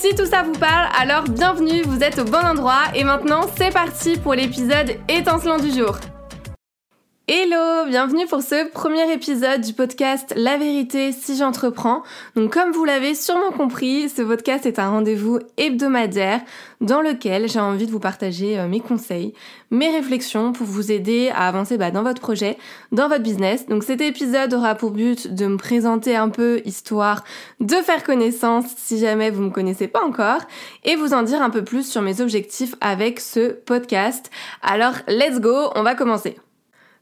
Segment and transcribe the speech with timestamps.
[0.00, 3.72] Si tout ça vous parle, alors bienvenue, vous êtes au bon endroit et maintenant c'est
[3.72, 5.98] parti pour l'épisode étincelant du jour.
[7.30, 12.02] Hello, bienvenue pour ce premier épisode du podcast La vérité si j'entreprends.
[12.36, 16.40] Donc comme vous l'avez sûrement compris, ce podcast est un rendez-vous hebdomadaire
[16.80, 19.34] dans lequel j'ai envie de vous partager euh, mes conseils,
[19.70, 22.56] mes réflexions pour vous aider à avancer bah, dans votre projet,
[22.92, 23.66] dans votre business.
[23.66, 27.24] Donc cet épisode aura pour but de me présenter un peu histoire
[27.60, 30.40] de faire connaissance si jamais vous me connaissez pas encore
[30.82, 34.30] et vous en dire un peu plus sur mes objectifs avec ce podcast.
[34.62, 36.38] Alors let's go, on va commencer.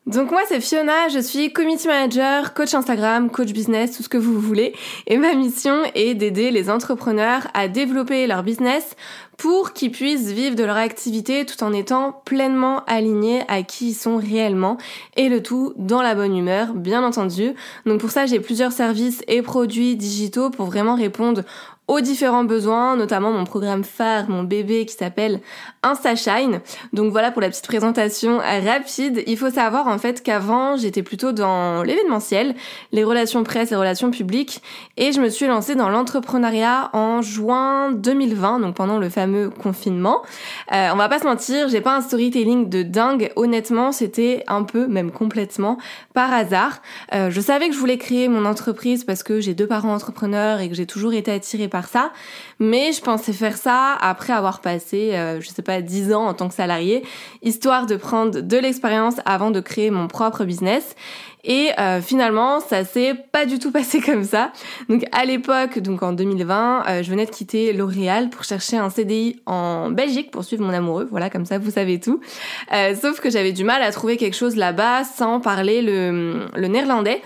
[0.07, 4.17] Donc moi c'est Fiona, je suis community manager, coach Instagram, coach business, tout ce que
[4.17, 4.73] vous voulez.
[5.09, 8.95] Et ma mission est d'aider les entrepreneurs à développer leur business
[9.37, 13.95] pour qu'ils puissent vivre de leur activité tout en étant pleinement alignés à qui ils
[13.95, 14.79] sont réellement
[15.17, 17.53] et le tout dans la bonne humeur, bien entendu.
[17.85, 21.43] Donc pour ça j'ai plusieurs services et produits digitaux pour vraiment répondre
[21.89, 25.41] aux différents besoins, notamment mon programme phare, mon bébé qui s'appelle
[25.85, 26.61] InstaShine.
[26.93, 29.23] Donc voilà pour la petite présentation rapide.
[29.27, 32.57] Il faut savoir en fait qu'avant j'étais plutôt dans l'événementiel,
[32.91, 34.63] les relations presse et relations publiques
[34.97, 40.23] et je me suis lancée dans l'entrepreneuriat en juin 2020, donc pendant le fameux confinement.
[40.73, 43.33] Euh, on va pas se mentir, j'ai pas un storytelling de dingue.
[43.37, 45.79] Honnêtement, c'était un peu, même complètement,
[46.15, 46.83] par hasard.
[47.15, 50.61] Euh, je savais que je voulais créer mon entreprise parce que j'ai deux parents entrepreneurs
[50.61, 52.13] et que j'ai toujours été attirée par ça.
[52.59, 56.35] Mais je pensais faire ça après avoir passé, euh, je sais pas, 10 ans en
[56.35, 57.05] tant que salarié,
[57.43, 60.95] histoire de prendre de l'expérience avant de créer mon propre business.
[61.49, 61.71] Et
[62.03, 64.51] finalement, ça s'est pas du tout passé comme ça.
[64.89, 68.91] Donc à l'époque, donc en 2020, euh, je venais de quitter L'Oréal pour chercher un
[68.91, 69.16] CDI
[69.47, 71.07] en Belgique pour suivre mon amoureux.
[71.11, 72.21] Voilà, comme ça vous savez tout.
[72.73, 77.23] Euh, sauf que j'avais du mal à trouver quelque chose là-bas sans parler le, néerlandais.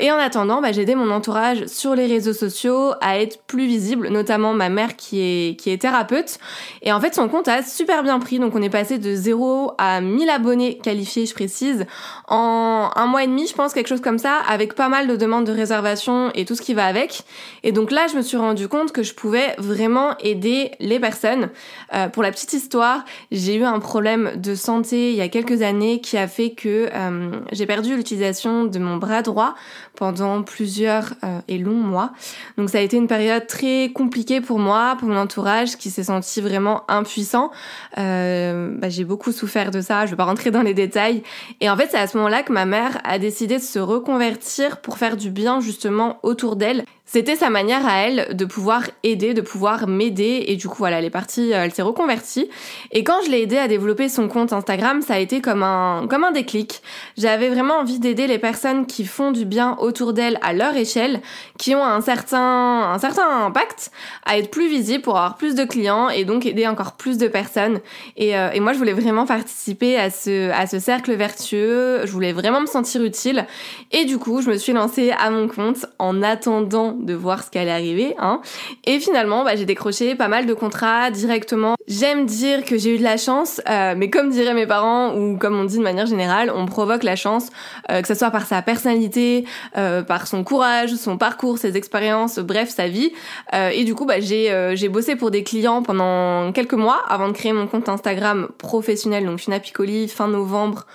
[0.00, 3.66] et en attendant, bah, j'ai aidé mon entourage sur les réseaux sociaux à être plus
[3.66, 6.38] visible, notamment ma mère qui est qui est thérapeute.
[6.82, 8.38] Et en fait, son compte a super bien pris.
[8.38, 11.86] Donc on est passé de 0 à 1000 abonnés qualifiés, je précise,
[12.28, 15.16] en un mois et demi je pense, quelque chose comme ça, avec pas mal de
[15.16, 17.22] demandes de réservation et tout ce qui va avec.
[17.62, 21.15] Et donc là, je me suis rendu compte que je pouvais vraiment aider les personnes.
[21.24, 25.62] Euh, pour la petite histoire, j'ai eu un problème de santé il y a quelques
[25.62, 29.54] années qui a fait que euh, j'ai perdu l'utilisation de mon bras droit
[29.94, 32.12] pendant plusieurs euh, et longs mois.
[32.58, 36.04] Donc ça a été une période très compliquée pour moi, pour mon entourage qui s'est
[36.04, 37.50] senti vraiment impuissant.
[37.96, 41.22] Bah, j'ai beaucoup souffert de ça, je vais pas rentrer dans les détails.
[41.60, 44.78] Et en fait, c'est à ce moment-là que ma mère a décidé de se reconvertir
[44.78, 49.32] pour faire du bien justement autour d'elle c'était sa manière à elle de pouvoir aider,
[49.32, 50.44] de pouvoir m'aider.
[50.48, 52.50] Et du coup voilà, elle est partie, euh, elle s'est reconvertie.
[52.90, 56.06] Et quand je l'ai aidée à développer son compte Instagram, ça a été comme un
[56.10, 56.82] comme un déclic.
[57.16, 61.20] J'avais vraiment envie d'aider les personnes qui font du bien autour d'elle à leur échelle,
[61.58, 63.92] qui ont un certain un certain impact
[64.24, 67.28] à être plus visibles pour avoir plus de clients et donc aider encore plus de
[67.28, 67.80] personnes.
[68.16, 72.10] Et, euh, et moi je voulais vraiment participer à ce à ce cercle vertueux, je
[72.10, 73.46] voulais vraiment me sentir utile.
[73.92, 77.50] Et du coup, je me suis lancée à mon compte en attendant de voir ce
[77.50, 78.14] qui allait arriver.
[78.18, 78.40] Hein.
[78.84, 81.74] Et finalement, bah, j'ai décroché pas mal de contrats directement.
[81.88, 85.36] J'aime dire que j'ai eu de la chance, euh, mais comme diraient mes parents, ou
[85.36, 87.48] comme on dit de manière générale, on provoque la chance,
[87.90, 89.44] euh, que ce soit par sa personnalité,
[89.76, 93.12] euh, par son courage, son parcours, ses expériences, bref, sa vie.
[93.52, 97.32] et du coup, bah, j'ai j'ai bossé pour des clients pendant quelques mois avant de
[97.32, 100.86] créer mon compte Instagram professionnel, donc Fina Piccoli, fin novembre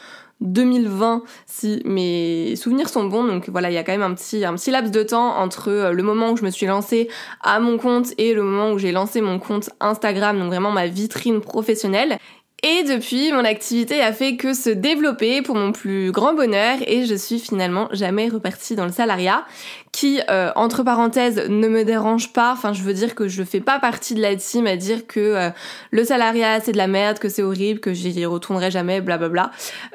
[0.42, 3.24] 2020 si mes souvenirs sont bons.
[3.24, 6.04] Donc voilà, il y a quand même un petit, laps de temps entre euh, le
[6.04, 7.10] moment où je me suis lancée
[7.42, 10.88] à mon compte et le moment où j'ai lancé mon compte Instagram, donc vraiment ma
[10.88, 12.18] vitrine professionnelle.
[12.64, 17.08] Et depuis, mon activité a fait que se développer pour mon plus grand bonheur et
[17.08, 19.46] je suis finalement jamais repartie dans le salariat
[19.92, 22.54] qui, euh, entre parenthèses, ne me dérange pas.
[22.54, 25.20] Enfin, je veux dire que je fais pas partie de la team à dire que
[25.20, 25.50] euh,
[25.90, 29.50] le salariat c'est de la merde, que c'est horrible, que j'y retournerai jamais, blablabla.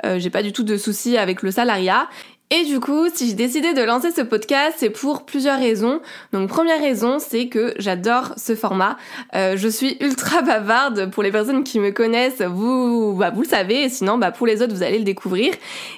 [0.04, 2.08] Euh, J'ai pas du tout de soucis avec le salariat.
[2.50, 6.00] Et du coup, si j'ai décidé de lancer ce podcast, c'est pour plusieurs raisons.
[6.32, 8.96] Donc première raison, c'est que j'adore ce format.
[9.34, 11.10] Euh, je suis ultra bavarde.
[11.10, 13.82] Pour les personnes qui me connaissent, vous, bah, vous le savez.
[13.82, 15.52] Et sinon, bah, pour les autres, vous allez le découvrir.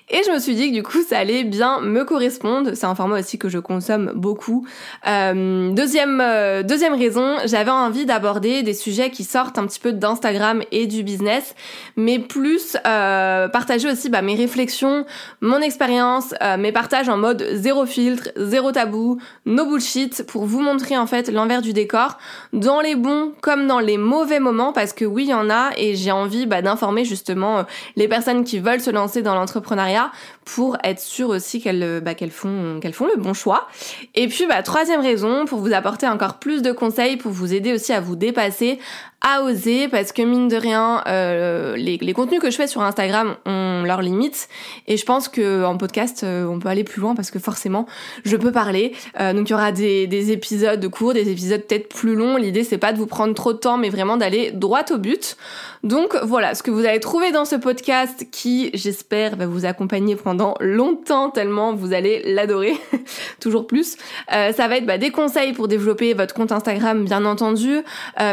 [0.08, 2.70] Et je me suis dit que du coup, ça allait bien me correspondre.
[2.72, 4.66] C'est un format aussi que je consomme beaucoup.
[5.06, 9.92] Euh, deuxième, euh, deuxième raison, j'avais envie d'aborder des sujets qui sortent un petit peu
[9.92, 11.54] d'Instagram et du business,
[11.96, 15.04] mais plus euh, partager aussi bah, mes réflexions,
[15.42, 20.60] mon expérience euh, mes partages en mode zéro filtre, zéro tabou, no bullshit pour vous
[20.60, 22.18] montrer en fait l'envers du décor
[22.52, 25.70] dans les bons comme dans les mauvais moments parce que oui il y en a
[25.76, 27.62] et j'ai envie bah, d'informer justement euh,
[27.96, 30.10] les personnes qui veulent se lancer dans l'entrepreneuriat
[30.44, 33.68] pour être sûr aussi qu'elles euh, bah, font qu'elles font le bon choix.
[34.14, 37.72] Et puis bah troisième raison pour vous apporter encore plus de conseils pour vous aider
[37.72, 38.78] aussi à vous dépasser,
[39.20, 42.82] à oser parce que mine de rien euh, les, les, contenus que je fais sur
[42.82, 44.48] Instagram ont leurs limites.
[44.86, 47.86] Et je pense que en podcast euh, on peut aller plus loin parce que forcément
[48.24, 48.92] je peux parler.
[49.18, 52.36] Euh, donc il y aura des, des épisodes courts des épisodes peut-être plus longs.
[52.36, 55.36] L'idée c'est pas de vous prendre trop de temps mais vraiment d'aller droit au but.
[55.82, 56.54] Donc voilà.
[56.54, 61.30] Ce que vous allez trouver dans ce podcast qui j'espère va vous accompagner pendant longtemps
[61.30, 62.74] tellement vous allez l'adorer
[63.40, 63.96] toujours plus
[64.28, 67.78] ça va être bah, des conseils pour développer votre compte Instagram bien entendu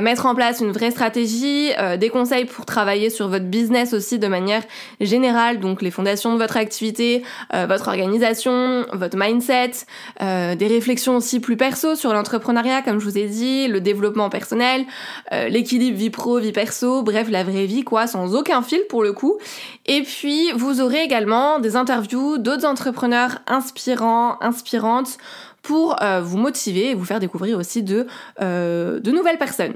[0.01, 4.19] mettre en place une vraie stratégie, euh, des conseils pour travailler sur votre business aussi
[4.19, 4.63] de manière
[5.01, 7.23] générale, donc les fondations de votre activité,
[7.53, 9.71] euh, votre organisation, votre mindset,
[10.21, 14.29] euh, des réflexions aussi plus perso sur l'entrepreneuriat, comme je vous ai dit, le développement
[14.29, 14.85] personnel,
[15.49, 19.13] l'équilibre vie pro, vie perso, bref, la vraie vie, quoi, sans aucun fil pour le
[19.13, 19.37] coup.
[19.85, 25.17] Et puis, vous aurez également des interviews d'autres entrepreneurs inspirants, inspirantes,
[25.61, 28.05] pour vous motiver et vous faire découvrir aussi de,
[28.39, 29.73] de nouvelles personnes.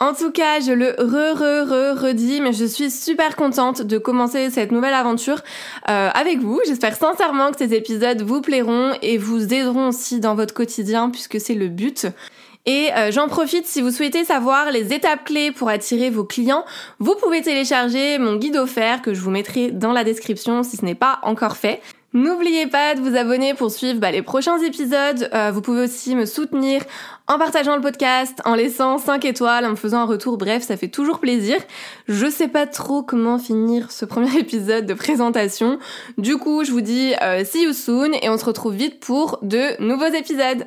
[0.00, 3.98] En tout cas, je le re re re redis, mais je suis super contente de
[3.98, 5.42] commencer cette nouvelle aventure
[5.88, 6.60] euh, avec vous.
[6.68, 11.40] J'espère sincèrement que ces épisodes vous plairont et vous aideront aussi dans votre quotidien puisque
[11.40, 12.06] c'est le but.
[12.64, 16.64] Et euh, j'en profite si vous souhaitez savoir les étapes clés pour attirer vos clients,
[17.00, 20.84] vous pouvez télécharger mon guide offert que je vous mettrai dans la description si ce
[20.84, 21.80] n'est pas encore fait.
[22.14, 25.28] N'oubliez pas de vous abonner pour suivre bah, les prochains épisodes.
[25.34, 26.82] Euh, vous pouvez aussi me soutenir
[27.26, 30.38] en partageant le podcast, en laissant 5 étoiles, en me faisant un retour.
[30.38, 31.56] Bref, ça fait toujours plaisir.
[32.08, 35.78] Je sais pas trop comment finir ce premier épisode de présentation.
[36.16, 39.38] Du coup, je vous dis euh, see you soon et on se retrouve vite pour
[39.42, 40.66] de nouveaux épisodes.